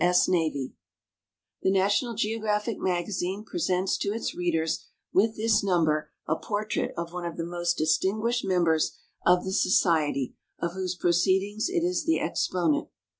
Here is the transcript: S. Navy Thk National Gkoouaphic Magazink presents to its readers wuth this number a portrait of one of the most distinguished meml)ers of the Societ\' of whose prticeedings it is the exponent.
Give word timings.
S. 0.03 0.27
Navy 0.27 0.73
Thk 1.63 1.73
National 1.73 2.15
Gkoouaphic 2.15 2.77
Magazink 2.79 3.45
presents 3.45 3.99
to 3.99 4.11
its 4.11 4.33
readers 4.35 4.83
wuth 5.13 5.37
this 5.37 5.63
number 5.63 6.09
a 6.27 6.35
portrait 6.35 6.91
of 6.97 7.13
one 7.13 7.23
of 7.23 7.37
the 7.37 7.45
most 7.45 7.77
distinguished 7.77 8.43
meml)ers 8.43 8.95
of 9.27 9.43
the 9.43 9.51
Societ\' 9.53 10.33
of 10.57 10.73
whose 10.73 10.97
prticeedings 10.97 11.65
it 11.69 11.83
is 11.83 12.05
the 12.05 12.19
exponent. 12.19 12.87